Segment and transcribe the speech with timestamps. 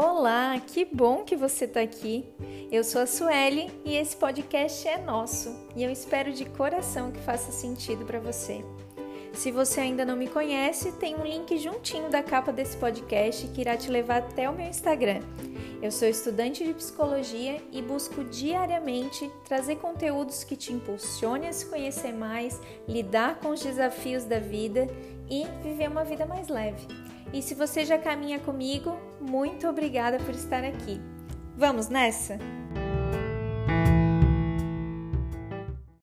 [0.00, 2.24] Olá, que bom que você está aqui.
[2.70, 7.18] Eu sou a Sueli e esse podcast é nosso e eu espero de coração que
[7.18, 8.64] faça sentido para você.
[9.32, 13.60] Se você ainda não me conhece, tem um link juntinho da capa desse podcast que
[13.60, 15.18] irá te levar até o meu Instagram.
[15.82, 21.66] Eu sou estudante de psicologia e busco diariamente trazer conteúdos que te impulsionem a se
[21.66, 24.86] conhecer mais, lidar com os desafios da vida
[25.28, 26.86] e viver uma vida mais leve.
[27.32, 31.00] E se você já caminha comigo, muito obrigada por estar aqui.
[31.56, 32.38] Vamos nessa?